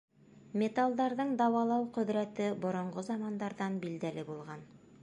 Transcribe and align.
Металдарҙың 0.61 1.35
дауалау 1.41 1.85
ҡөҙрәте 1.99 2.49
боронғо 2.65 3.05
замандарҙан 3.11 3.79
билдәле 3.87 4.27
булған. 4.35 4.69